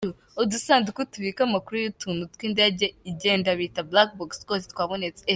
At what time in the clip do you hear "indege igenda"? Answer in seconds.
2.47-3.49